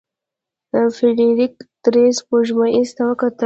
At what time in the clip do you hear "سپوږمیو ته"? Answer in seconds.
2.19-3.01